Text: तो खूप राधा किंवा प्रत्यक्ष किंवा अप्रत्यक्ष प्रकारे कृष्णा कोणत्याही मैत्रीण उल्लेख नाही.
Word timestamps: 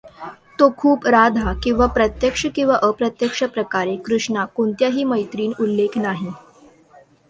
तो 0.59 0.69
खूप 0.69 1.05
राधा 1.07 1.53
किंवा 1.63 1.87
प्रत्यक्ष 1.87 2.45
किंवा 2.55 2.75
अप्रत्यक्ष 2.83 3.43
प्रकारे 3.53 3.95
कृष्णा 4.05 4.45
कोणत्याही 4.55 5.03
मैत्रीण 5.03 5.53
उल्लेख 5.59 5.97
नाही. 5.97 6.31